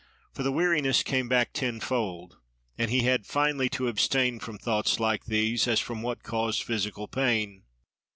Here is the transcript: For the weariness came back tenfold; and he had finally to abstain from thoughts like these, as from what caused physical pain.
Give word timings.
For 0.33 0.41
the 0.41 0.51
weariness 0.51 1.03
came 1.03 1.29
back 1.29 1.53
tenfold; 1.53 2.37
and 2.75 2.89
he 2.89 3.01
had 3.03 3.27
finally 3.27 3.69
to 3.69 3.87
abstain 3.87 4.39
from 4.39 4.57
thoughts 4.57 4.99
like 4.99 5.25
these, 5.25 5.67
as 5.67 5.79
from 5.79 6.01
what 6.01 6.23
caused 6.23 6.63
physical 6.63 7.07
pain. 7.07 7.65